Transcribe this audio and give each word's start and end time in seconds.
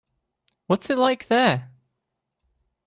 What's 0.65 0.89
it 0.89 0.97
like 0.97 1.27
there? 1.27 1.69